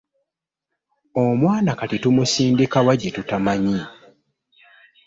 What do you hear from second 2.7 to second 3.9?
wa gye tutamanyi?